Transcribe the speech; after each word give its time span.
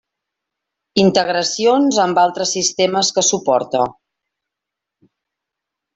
Integracions 1.01 1.99
amb 2.05 2.21
altres 2.23 2.55
sistemes 2.57 3.13
que 3.19 3.27
suporta. 3.31 3.85